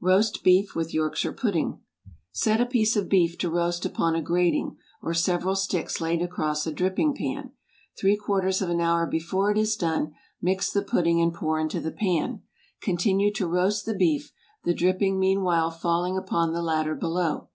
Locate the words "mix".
10.40-10.70